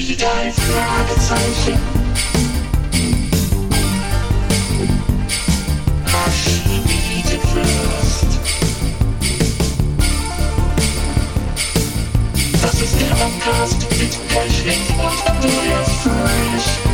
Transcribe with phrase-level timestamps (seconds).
[0.00, 1.78] Die drei Fragezeichen.
[12.62, 16.89] Das ist der Podcast mit Pechling und Andreas Fröhlich.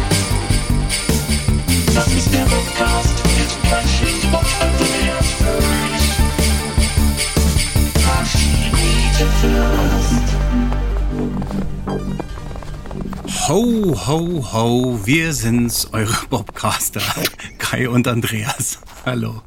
[13.49, 17.00] Ho, ho, ho, wir sind's, eure Bobcaster,
[17.59, 18.81] Kai und Andreas.
[19.04, 19.41] Hallo.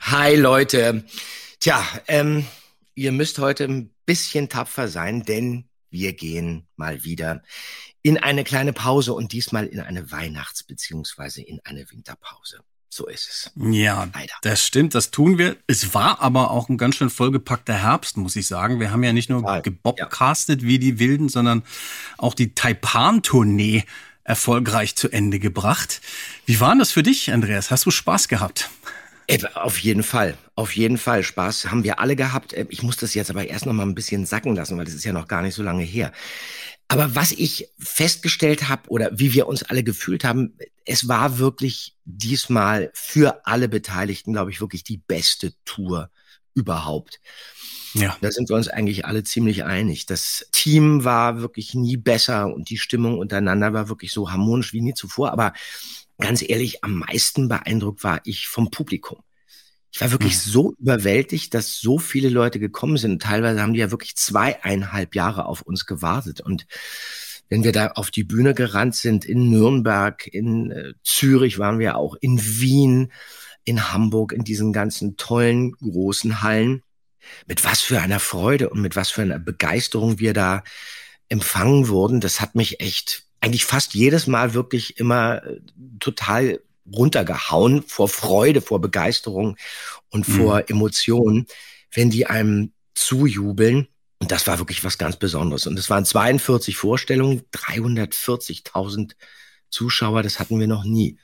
[0.00, 1.04] Hi Leute.
[1.60, 2.44] Tja, ähm,
[2.96, 7.44] ihr müsst heute ein bisschen tapfer sein, denn wir gehen mal wieder
[8.02, 12.64] in eine kleine Pause und diesmal in eine Weihnachts- beziehungsweise in eine Winterpause.
[12.90, 13.50] So ist es.
[13.72, 14.32] Ja, Leider.
[14.42, 15.56] das stimmt, das tun wir.
[15.66, 18.80] Es war aber auch ein ganz schön vollgepackter Herbst, muss ich sagen.
[18.80, 21.62] Wir haben ja nicht nur Total, gebobcastet wie die Wilden, sondern
[22.16, 23.84] auch die Taipan-Tournee
[24.24, 26.00] erfolgreich zu Ende gebracht.
[26.46, 27.70] Wie war das für dich, Andreas?
[27.70, 28.70] Hast du Spaß gehabt?
[29.26, 31.22] Äh, Auf jeden Fall, auf jeden Fall.
[31.22, 32.54] Spaß haben wir alle gehabt.
[32.54, 34.94] Äh, Ich muss das jetzt aber erst noch mal ein bisschen sacken lassen, weil das
[34.94, 36.12] ist ja noch gar nicht so lange her.
[36.88, 40.54] Aber was ich festgestellt habe oder wie wir uns alle gefühlt haben,
[40.86, 46.10] es war wirklich diesmal für alle Beteiligten, glaube ich, wirklich die beste Tour
[46.54, 47.20] überhaupt.
[47.92, 48.16] Ja.
[48.22, 50.06] Da sind wir uns eigentlich alle ziemlich einig.
[50.06, 54.80] Das Team war wirklich nie besser und die Stimmung untereinander war wirklich so harmonisch wie
[54.80, 55.32] nie zuvor.
[55.32, 55.52] Aber
[56.18, 59.22] ganz ehrlich, am meisten beeindruckt war ich vom Publikum.
[59.92, 63.22] Ich war wirklich so überwältigt, dass so viele Leute gekommen sind.
[63.22, 66.40] Teilweise haben die ja wirklich zweieinhalb Jahre auf uns gewartet.
[66.40, 66.66] Und
[67.48, 71.96] wenn wir da auf die Bühne gerannt sind, in Nürnberg, in äh, Zürich waren wir
[71.96, 73.12] auch, in Wien,
[73.64, 76.82] in Hamburg, in diesen ganzen tollen, großen Hallen,
[77.46, 80.62] mit was für einer Freude und mit was für einer Begeisterung wir da
[81.28, 85.60] empfangen wurden, das hat mich echt eigentlich fast jedes Mal wirklich immer äh,
[86.00, 86.60] total
[86.92, 89.56] runtergehauen vor Freude, vor Begeisterung
[90.10, 91.46] und vor Emotionen,
[91.92, 93.88] wenn die einem zujubeln.
[94.20, 95.66] Und das war wirklich was ganz Besonderes.
[95.66, 99.12] Und es waren 42 Vorstellungen, 340.000
[99.70, 101.18] Zuschauer, das hatten wir noch nie.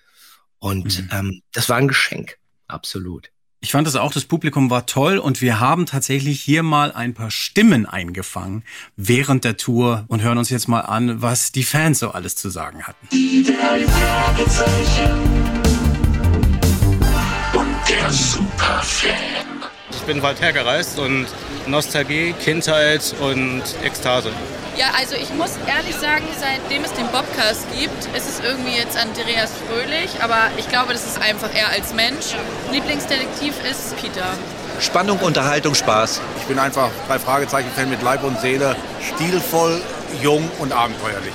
[0.58, 1.08] Und Mhm.
[1.12, 2.38] ähm, das war ein Geschenk,
[2.68, 3.30] absolut.
[3.60, 7.14] Ich fand es auch, das Publikum war toll und wir haben tatsächlich hier mal ein
[7.14, 8.62] paar Stimmen eingefangen
[8.94, 12.50] während der Tour und hören uns jetzt mal an, was die Fans so alles zu
[12.50, 13.08] sagen hatten.
[17.94, 19.10] Der Superfan.
[19.90, 21.26] Ich bin weit hergereist und
[21.66, 24.30] Nostalgie, Kindheit und Ekstase.
[24.76, 28.98] Ja, also ich muss ehrlich sagen, seitdem es den Bobcast gibt, ist es irgendwie jetzt
[28.98, 32.34] Andreas Fröhlich, aber ich glaube, das ist einfach er als Mensch.
[32.72, 34.26] Lieblingsdetektiv ist Peter.
[34.80, 36.20] Spannung, Unterhaltung, Spaß.
[36.40, 38.74] Ich bin einfach drei Fragezeichen-Fan mit Leib und Seele.
[39.00, 39.80] Stilvoll,
[40.20, 41.34] jung und abenteuerlich.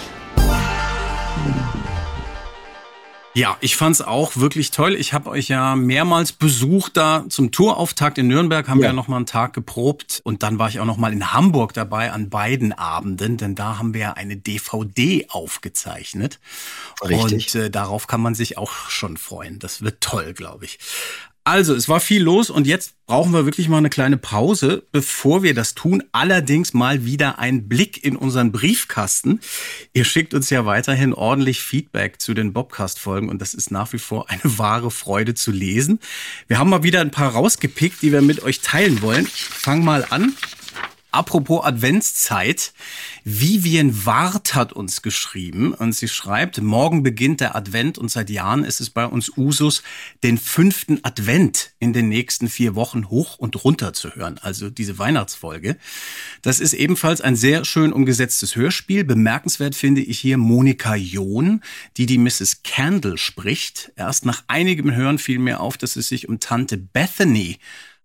[3.39, 4.95] Ja, ich fand's auch wirklich toll.
[4.95, 8.89] Ich habe euch ja mehrmals besucht da zum Tourauftakt in Nürnberg, haben wir Ja.
[8.89, 11.73] ja noch mal einen Tag geprobt und dann war ich auch noch mal in Hamburg
[11.73, 16.39] dabei an beiden Abenden, denn da haben wir ja eine DVD aufgezeichnet.
[17.01, 17.55] Richtig.
[17.55, 19.57] Und äh, darauf kann man sich auch schon freuen.
[19.59, 20.77] Das wird toll, glaube ich.
[21.51, 25.41] Also, es war viel los und jetzt brauchen wir wirklich mal eine kleine Pause, bevor
[25.41, 26.03] wir das tun.
[26.11, 29.39] Allerdings mal wieder ein Blick in unseren Briefkasten.
[29.91, 33.97] Ihr schickt uns ja weiterhin ordentlich Feedback zu den Bobcast-Folgen und das ist nach wie
[33.97, 35.99] vor eine wahre Freude zu lesen.
[36.47, 39.25] Wir haben mal wieder ein paar rausgepickt, die wir mit euch teilen wollen.
[39.25, 40.35] Ich fang mal an.
[41.11, 42.71] Apropos Adventszeit,
[43.23, 48.63] Vivian Wart hat uns geschrieben und sie schreibt, morgen beginnt der Advent und seit Jahren
[48.63, 49.81] ist es bei uns Usus,
[50.21, 54.99] den fünften Advent in den nächsten vier Wochen hoch und runter zu hören, also diese
[54.99, 55.77] Weihnachtsfolge.
[56.43, 59.03] Das ist ebenfalls ein sehr schön umgesetztes Hörspiel.
[59.03, 61.61] Bemerkenswert finde ich hier Monika John,
[61.97, 62.61] die die Mrs.
[62.63, 63.91] Candle spricht.
[63.95, 67.57] Erst nach einigem Hören fiel mir auf, dass es sich um Tante Bethany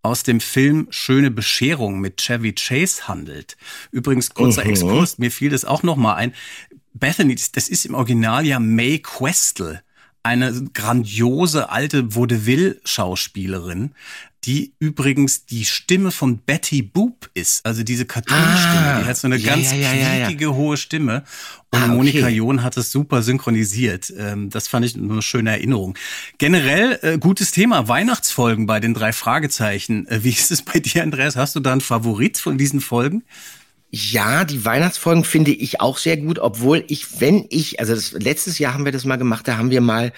[0.05, 3.57] aus dem Film Schöne Bescherung mit Chevy Chase handelt.
[3.91, 4.71] Übrigens, kurzer Mhm.
[4.71, 6.35] Exkurs, mir fiel das auch noch mal ein.
[6.93, 9.83] Bethany, das- das ist im Original ja Mae Questel,
[10.23, 13.93] eine grandiose alte Vaudeville-Schauspielerin,
[14.47, 18.95] die übrigens die Stimme von Betty Boop ist, also diese Cartoon-Stimme.
[18.95, 21.25] Ah, die hat so eine ja, ganz ja, ja, hohe Stimme.
[21.71, 21.95] Und Ah, okay.
[21.95, 24.13] Monika John hat es super synchronisiert.
[24.17, 25.97] Ähm, das fand ich eine schöne Erinnerung.
[26.39, 30.07] Generell äh, gutes Thema, Weihnachtsfolgen bei den drei Fragezeichen.
[30.07, 31.37] Äh, wie ist es bei dir, Andreas?
[31.37, 33.25] Hast du da einen Favorit von diesen Folgen?
[33.97, 38.59] Ja, die Weihnachtsfolgen finde ich auch sehr gut, obwohl ich, wenn ich, also das, letztes
[38.59, 40.13] Jahr haben wir das mal gemacht, da haben wir mal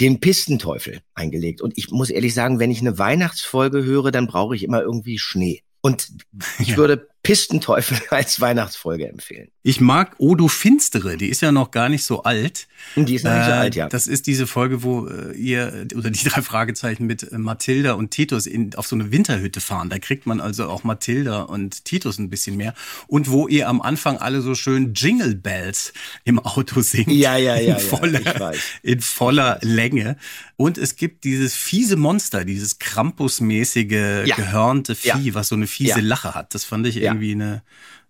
[0.00, 1.60] den Pistenteufel eingelegt.
[1.60, 5.18] Und ich muss ehrlich sagen, wenn ich eine Weihnachtsfolge höre, dann brauche ich immer irgendwie
[5.18, 5.62] Schnee.
[5.80, 6.08] Und
[6.58, 6.76] ich Ja.
[6.76, 9.48] würde Pistenteufel als Weihnachtsfolge empfehlen.
[9.62, 12.66] Ich mag O du Finstere, die ist ja noch gar nicht so alt.
[12.96, 13.88] Die ist noch nicht so Äh, alt, ja.
[13.88, 18.10] Das ist diese Folge, wo äh, ihr oder die drei Fragezeichen mit äh, Mathilda und
[18.10, 19.90] Titus in, auf so eine Winterhütte fahren.
[19.90, 22.74] Da kriegt man also auch Mathilda und Titus ein bisschen mehr.
[23.06, 25.92] Und wo ihr am Anfang alle so schön Jingle Bells
[26.24, 27.08] im Auto singt.
[27.12, 28.58] Ja, ja, ja, ja, In voller, weiß.
[28.82, 30.16] in voller Länge.
[30.56, 34.36] Und es gibt dieses fiese Monster, dieses Krampusmäßige, Ja.
[34.36, 35.34] gehörnte Vieh, Ja.
[35.34, 36.04] was so eine fiese Ja.
[36.04, 36.54] Lache hat.
[36.54, 37.30] Das fand ich Ja.
[37.30, 37.62] irgendwie eine,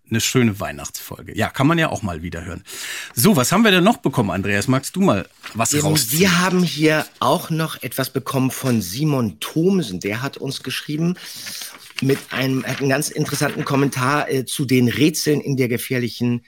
[0.09, 1.37] eine schöne Weihnachtsfolge.
[1.37, 2.63] Ja, kann man ja auch mal wieder hören.
[3.15, 4.67] So, was haben wir denn noch bekommen, Andreas?
[4.67, 6.19] Magst du mal was Ähm, rausziehen?
[6.19, 9.99] Wir haben hier auch noch etwas bekommen von Simon Thomsen.
[9.99, 11.15] Der hat uns geschrieben
[12.01, 16.43] mit einem, hat einen ganz interessanten Kommentar äh, zu den Rätseln in der gefährlichen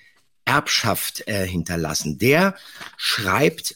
[0.46, 2.18] Erbschaft äh, hinterlassen.
[2.18, 2.56] Der
[2.98, 3.76] schreibt,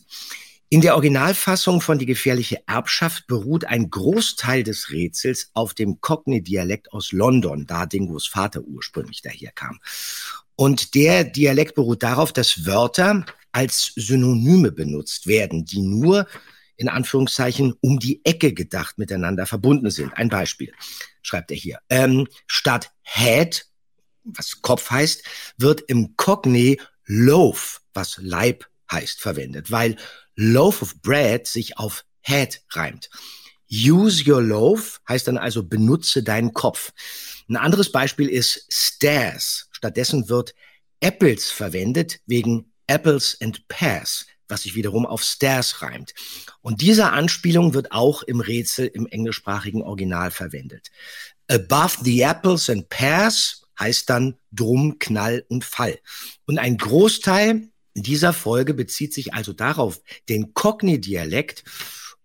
[0.69, 6.91] in der Originalfassung von Die gefährliche Erbschaft beruht ein Großteil des Rätsels auf dem Cockney-Dialekt
[6.91, 9.79] aus London, da Dingos Vater ursprünglich daherkam.
[10.55, 16.27] Und der Dialekt beruht darauf, dass Wörter als Synonyme benutzt werden, die nur
[16.75, 20.17] in Anführungszeichen um die Ecke gedacht miteinander verbunden sind.
[20.17, 20.73] Ein Beispiel
[21.21, 21.79] schreibt er hier.
[21.89, 23.65] Ähm, statt head,
[24.23, 25.23] was Kopf heißt,
[25.57, 29.95] wird im Cockney loaf, was Leib heißt, verwendet, weil
[30.35, 33.09] loaf of bread sich auf head reimt.
[33.71, 36.93] Use your loaf heißt dann also benutze deinen Kopf.
[37.49, 39.67] Ein anderes Beispiel ist stairs.
[39.71, 40.53] Stattdessen wird
[40.99, 46.13] apples verwendet wegen apples and pears, was sich wiederum auf stairs reimt.
[46.61, 50.89] Und diese Anspielung wird auch im Rätsel im englischsprachigen Original verwendet.
[51.49, 55.99] Above the apples and pears heißt dann drum, knall und fall.
[56.45, 57.69] Und ein Großteil
[58.03, 61.63] dieser Folge bezieht sich also darauf, den Cockney-Dialekt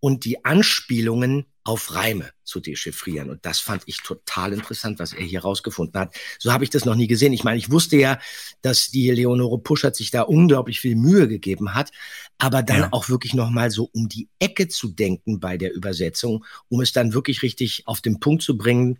[0.00, 3.30] und die Anspielungen auf Reime zu dechiffrieren.
[3.30, 6.14] Und das fand ich total interessant, was er hier rausgefunden hat.
[6.40, 7.32] So habe ich das noch nie gesehen.
[7.32, 8.18] Ich meine, ich wusste ja,
[8.62, 11.92] dass die Leonore Puschert sich da unglaublich viel Mühe gegeben hat,
[12.38, 12.88] aber dann Ja.
[12.90, 17.14] auch wirklich nochmal so um die Ecke zu denken bei der Übersetzung, um es dann
[17.14, 18.98] wirklich richtig auf den Punkt zu bringen.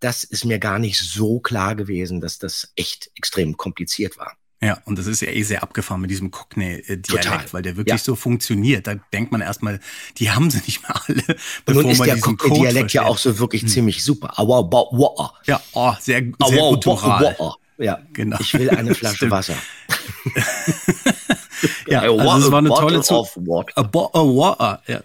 [0.00, 4.36] Das ist mir gar nicht so klar gewesen, dass das echt extrem kompliziert war.
[4.62, 6.30] Ja, und das ist ja eh sehr abgefahren mit diesem.
[6.30, 7.98] Cockney-Dialekt, weil der wirklich Ja.
[7.98, 8.86] so funktioniert.
[8.86, 9.80] Da denkt man erstmal,
[10.18, 13.16] die haben sie nicht mehr alle, Und bevor nun ist man der Cockney-Dialekt ja auch
[13.18, 14.38] so wirklich ziemlich super.
[14.38, 17.34] Aua, ba, wa, Ja, oh, sehr, sehr aua, guttural.
[17.38, 17.56] wa, wa.
[17.78, 18.36] Ja, Genau.
[18.38, 19.30] ich will eine Flasche.
[19.30, 19.54] Wasser.
[21.86, 23.26] Ja, also a war eine tolle Zu.
[23.74, 25.02] A bo a ja.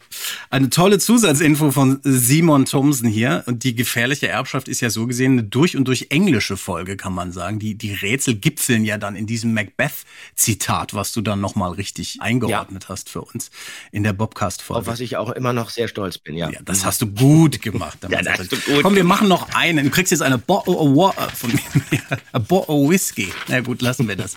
[0.50, 3.44] Eine tolle Zusatzinfo von Simon Thomsen hier.
[3.48, 7.14] Und die gefährliche Erbschaft ist ja so gesehen eine durch und durch englische Folge, kann
[7.14, 7.60] man sagen.
[7.60, 12.90] Die, die Rätsel gipfeln ja dann in diesem Macbeth-Zitat, was du dann nochmal richtig eingeordnet
[12.90, 13.52] hast für uns
[13.92, 14.88] in der Auf Bobcast-Folge.
[14.88, 16.50] was ich auch immer noch sehr stolz bin, ja.
[16.50, 18.00] Ja, das hast du gut gemacht.
[18.10, 19.86] Ja, das hast du gut Komm, wir machen noch einen.
[19.86, 22.02] Du kriegst jetzt eine Bottle of Water von mir.
[22.32, 23.32] A Bottle of Whisky.
[23.48, 24.36] Na gut, lassen wir das.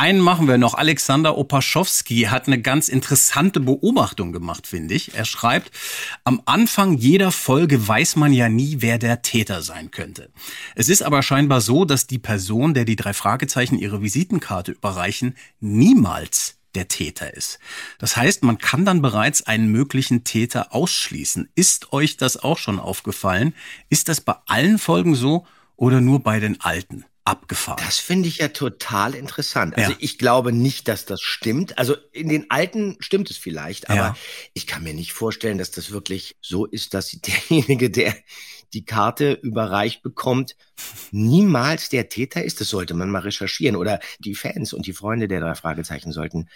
[0.00, 0.72] Einen machen wir noch.
[0.72, 5.14] Alexander Opaschowski hat eine ganz interessante Beobachtung gemacht, finde ich.
[5.14, 5.72] Er schreibt,
[6.24, 10.30] am Anfang jeder Folge weiß man ja nie, wer der Täter sein könnte.
[10.74, 15.36] Es ist aber scheinbar so, dass die Person, der die drei Fragezeichen ihre Visitenkarte überreichen,
[15.60, 17.58] niemals der Täter ist.
[17.98, 21.50] Das heißt, man kann dann bereits einen möglichen Täter ausschließen.
[21.54, 23.52] Ist euch das auch schon aufgefallen?
[23.90, 25.46] Ist das bei allen Folgen so
[25.76, 27.04] oder nur bei den alten?
[27.30, 27.82] Abgefahren.
[27.84, 29.76] Das finde ich ja total interessant.
[29.76, 29.96] Also Ja.
[30.00, 31.78] ich glaube nicht, dass das stimmt.
[31.78, 34.16] Also in den alten stimmt es vielleicht, aber Ja.
[34.54, 37.10] ich kann mir nicht vorstellen, dass das wirklich so ist, dass
[37.48, 38.14] derjenige, der
[38.72, 40.56] die Karte überreicht bekommt,
[41.10, 42.60] niemals der Täter ist.
[42.60, 43.76] Das sollte man mal recherchieren.
[43.76, 46.48] Oder die Fans und die Freunde der drei Fragezeichen sollten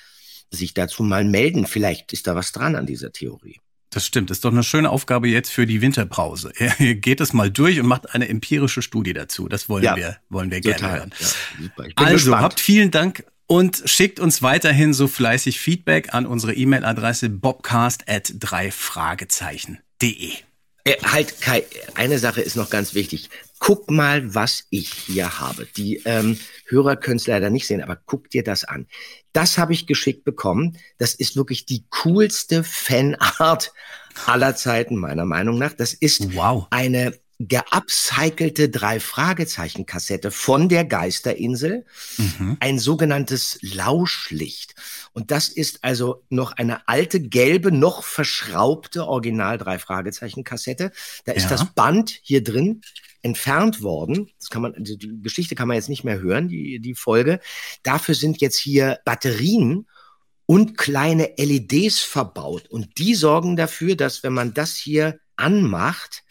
[0.51, 1.67] sich dazu mal melden.
[1.67, 3.61] Vielleicht ist da was dran an dieser Theorie.
[3.95, 4.29] Das stimmt.
[4.31, 6.53] Das ist doch eine schöne Aufgabe jetzt für die Winterpause.
[6.81, 9.49] Ihr geht es mal durch und macht eine empirische Studie dazu.
[9.49, 10.99] Das wollen Ja, wir, wollen wir gerne Total.
[10.99, 11.11] hören.
[11.21, 12.43] Ja, Also gespannt.
[12.43, 18.33] habt vielen Dank und schickt uns weiterhin so fleißig Feedback an unsere E-Mail-Adresse bobcast at
[18.41, 20.33] drei Fragezeichen.de.
[20.85, 21.65] Äh, halt, Kai,
[21.95, 23.31] eine Sache ist noch ganz wichtig.
[23.59, 25.67] Guck mal, was ich hier habe.
[25.77, 28.87] Die ähm, Hörer können es leider nicht sehen, aber guck dir das an.
[29.33, 30.77] Das habe ich geschickt bekommen.
[30.99, 33.73] Das ist wirklich die coolste Fanart
[34.27, 35.73] aller Zeiten, meiner Meinung nach.
[35.73, 36.67] Das ist Wow.
[36.71, 41.85] eine geupcycelte Drei-Fragezeichen-Kassette von der Geisterinsel,
[42.17, 42.57] Mhm.
[42.61, 44.75] ein sogenanntes Lauschlicht.
[45.13, 50.93] Und das ist also noch eine alte, gelbe, noch verschraubte Original Drei-Fragezeichen-Kassette.
[51.25, 51.49] Da ist Ja.
[51.51, 52.83] das Band hier drin
[53.23, 54.31] entfernt worden.
[54.39, 57.41] Das kann man, also die Geschichte kann man jetzt nicht mehr hören, die, die Folge.
[57.83, 59.87] Dafür sind jetzt hier Batterien
[60.47, 62.69] und kleine LEDs verbaut.
[62.69, 66.23] Und die sorgen dafür, dass wenn man das hier anmacht,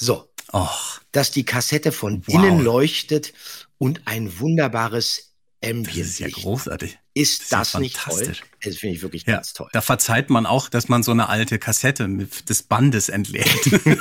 [0.00, 2.34] so, Och, dass die Kassette von Wow.
[2.34, 3.32] innen leuchtet
[3.78, 5.29] und ein wunderbares
[5.62, 6.98] das ist ja großartig.
[7.12, 8.32] Ist Das ist ja das nicht toll?
[8.62, 9.68] Das finde ich wirklich Ja, ganz toll.
[9.72, 13.48] da verzeiht man auch, dass man so eine alte Kassette mit des Bandes entleert.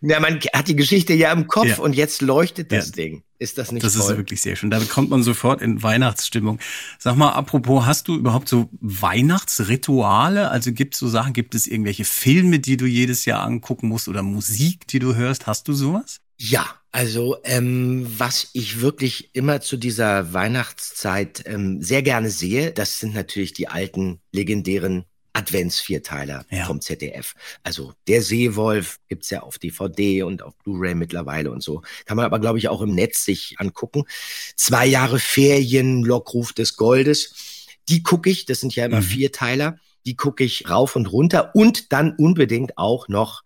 [0.00, 1.78] Ja, man hat die Geschichte ja im Kopf Ja.
[1.78, 2.92] und jetzt leuchtet das.
[2.92, 3.24] Ding.
[3.40, 4.16] Ist das nicht Das ist toll?
[4.16, 4.70] wirklich sehr schön.
[4.70, 6.60] Da kommt man sofort in Weihnachtsstimmung.
[7.00, 10.50] Sag mal, apropos, hast du überhaupt so Weihnachtsrituale?
[10.50, 14.08] Also gibt es so Sachen, gibt es irgendwelche Filme, die du jedes Jahr angucken musst
[14.08, 15.46] oder Musik, die du hörst?
[15.46, 16.20] Hast du sowas?
[16.36, 22.98] Ja, also ähm, was ich wirklich immer zu dieser Weihnachtszeit ähm, sehr gerne sehe, das
[22.98, 25.04] sind natürlich die alten legendären
[25.34, 26.64] Adventsvierteiler Ja.
[26.66, 27.34] vom ZDF.
[27.62, 31.82] Also der Seewolf gibt's ja auf DVD und auf Blu-ray mittlerweile und so.
[32.06, 34.04] Kann man aber, glaube ich, auch im Netz sich angucken.
[34.56, 37.34] Zwei Jahre Ferien, Lockruf des Goldes.
[37.88, 39.04] Die gucke ich, das sind ja immer Mhm.
[39.04, 39.78] Vierteiler.
[40.06, 43.42] Die gucke ich rauf und runter und dann unbedingt auch noch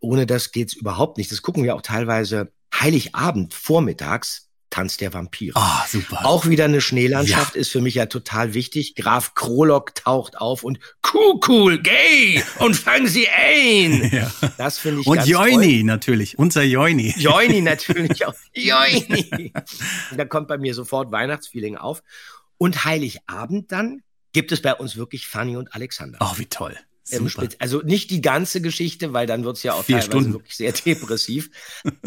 [0.00, 1.32] ohne das geht's überhaupt nicht.
[1.32, 4.48] Das gucken wir auch teilweise Heiligabend vormittags.
[4.70, 5.52] Tanz der Vampire.
[5.56, 6.26] Ah, super.
[6.26, 8.94] Auch wieder eine Schneelandschaft ist für mich ja total wichtig.
[8.96, 10.78] Graf Krolok taucht auf und
[11.14, 14.10] cool, gay und fangen sie ein.
[14.18, 14.30] Ja.
[14.56, 17.14] Das finde ich Und ganz Joini natürlich, unser Joini.
[17.18, 18.34] Joini natürlich auch.
[18.54, 19.52] Joini.
[20.16, 22.02] da kommt bei mir sofort Weihnachtsfeeling auf.
[22.58, 26.18] Und Heiligabend dann gibt es bei uns wirklich Fanny und Alexander.
[26.20, 26.76] Oh, wie toll.
[27.28, 30.32] Spitz- Also nicht die ganze Geschichte, weil dann wird's ja auch Vier teilweise Stunden.
[30.34, 31.50] wirklich sehr depressiv.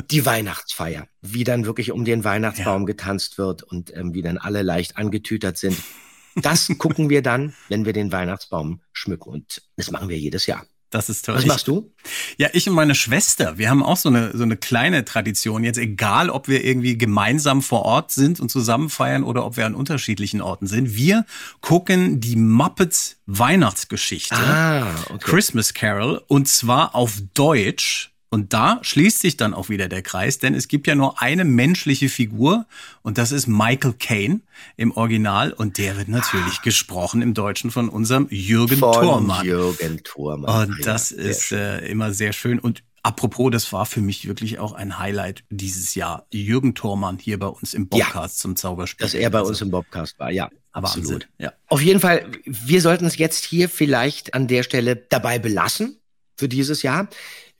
[0.09, 4.61] Die Weihnachtsfeier, wie dann wirklich um den Weihnachtsbaum getanzt wird und ähm, wie dann alle
[4.61, 5.77] leicht angetütert sind.
[6.35, 9.29] Das gucken wir dann, wenn wir den Weihnachtsbaum schmücken.
[9.29, 10.65] Und das machen wir jedes Jahr.
[10.91, 11.35] Das ist toll.
[11.35, 11.89] Was machst du?
[12.37, 15.63] Ja, ich und meine Schwester, wir haben auch so eine, so eine kleine Tradition.
[15.63, 19.65] Jetzt egal, ob wir irgendwie gemeinsam vor Ort sind und zusammen feiern oder ob wir
[19.65, 20.93] an unterschiedlichen Orten sind.
[20.93, 21.25] Wir
[21.61, 24.35] gucken die Muppets Weihnachtsgeschichte.
[24.35, 25.19] Ah, okay.
[25.21, 28.10] Christmas Carol und zwar auf Deutsch.
[28.33, 31.43] Und da schließt sich dann auch wieder der Kreis, denn es gibt ja nur eine
[31.43, 32.65] menschliche Figur
[33.01, 34.39] und das ist Michael Caine
[34.77, 39.45] im Original und der wird natürlich gesprochen im Deutschen von unserem Jürgen Von Thormann.
[39.45, 40.69] Jürgen Thormann.
[40.69, 42.57] Und Ah, das ja, ist äh, immer sehr schön.
[42.57, 46.25] Und apropos, das war für mich wirklich auch ein Highlight dieses Jahr.
[46.31, 48.05] Jürgen Thormann hier bei uns im Ja.
[48.05, 49.03] Podcast zum Zauberspiel.
[49.05, 50.49] dass er bei Also, uns im Bobcast war, ja.
[50.71, 51.01] Wahnsinn.
[51.01, 51.27] Absolut.
[51.37, 51.51] Ja.
[51.67, 55.97] Auf jeden Fall, wir sollten es jetzt hier vielleicht an der Stelle dabei belassen
[56.37, 57.09] für dieses Jahr.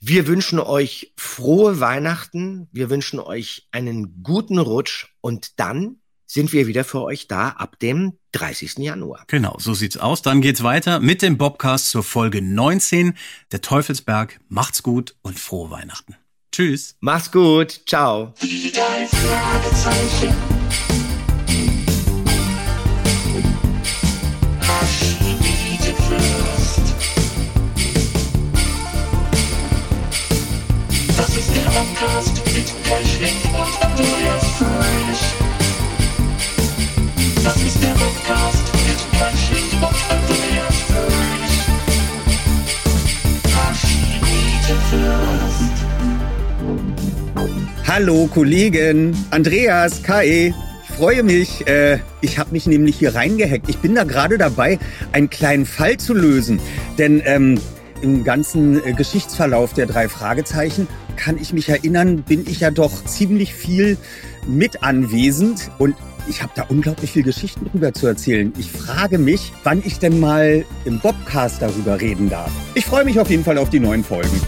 [0.04, 2.66] Wir wünschen euch frohe Weihnachten.
[2.72, 7.78] Wir wünschen euch einen guten Rutsch und dann sind wir wieder für euch da ab
[7.78, 8.78] dem 30.
[8.78, 9.22] Januar.
[9.28, 10.20] Genau, so sieht's aus.
[10.20, 13.14] Dann geht's weiter mit dem Bobcast zur Folge 19.
[13.52, 14.40] Der Teufelsberg.
[14.48, 16.16] Macht's gut und frohe Weihnachten.
[16.50, 16.96] Tschüss.
[16.98, 17.82] Macht's gut.
[17.86, 18.34] Ciao.
[18.42, 20.34] Die drei Fragezeichen.
[24.66, 26.52] Maschinenfürst.
[26.56, 26.61] Das
[32.02, 35.22] Podcast mit Pechling und Andreas Fröhlich.
[37.44, 41.56] Das ist der Podcast mit Pechling und Andreas Fröhlich.
[44.74, 45.06] Maschinenfürst.
[47.86, 50.52] Hallo Kollegen, Andreas, Kai.
[50.82, 51.64] Ich freue mich.
[51.68, 53.68] Äh, ich habe mich nämlich hier reingehackt.
[53.68, 54.80] Ich bin da gerade dabei,
[55.12, 56.58] einen kleinen Fall zu lösen.
[56.98, 57.60] Denn ähm,
[58.00, 60.88] im ganzen äh, Geschichtsverlauf der drei Fragezeichen
[61.22, 63.96] kann ich mich erinnern, bin ich ja doch ziemlich viel
[64.48, 65.94] mit anwesend und
[66.28, 68.52] ich habe da unglaublich viel Geschichten drüber zu erzählen.
[68.58, 72.50] Ich frage mich, wann ich denn mal im Bobcast darüber reden darf.
[72.74, 74.40] Ich freue mich auf jeden Fall auf die neuen Folgen.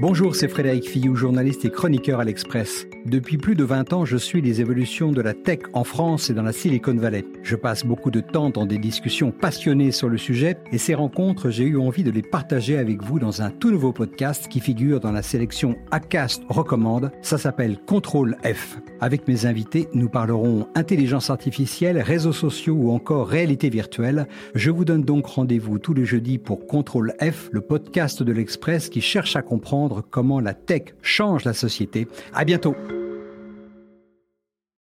[0.00, 2.86] Bonjour, c'est Frédéric Fillou, journaliste et chroniqueur à l'Express.
[3.04, 6.34] Depuis plus de 20 ans, je suis les évolutions de la tech en France et
[6.34, 7.24] dans la Silicon Valley.
[7.42, 11.50] Je passe beaucoup de temps dans des discussions passionnées sur le sujet et ces rencontres,
[11.50, 15.00] j'ai eu envie de les partager avec vous dans un tout nouveau podcast qui figure
[15.00, 17.10] dans la sélection Acast recommande.
[17.20, 18.78] Ça s'appelle Contrôle F.
[19.00, 24.28] Avec mes invités, nous parlerons intelligence artificielle, réseaux sociaux ou encore réalité virtuelle.
[24.54, 28.90] Je vous donne donc rendez-vous tous les jeudis pour Contrôle F, le podcast de l'Express
[28.90, 32.06] qui cherche à comprendre comment la tech change la société.
[32.32, 32.74] À bientôt.